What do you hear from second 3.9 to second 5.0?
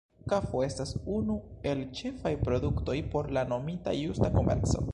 Justa komerco.